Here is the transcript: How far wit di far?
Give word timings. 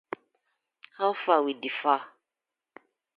How 0.97 1.13
far 1.25 1.39
wit 1.43 1.57
di 1.63 1.71
far? 1.79 2.01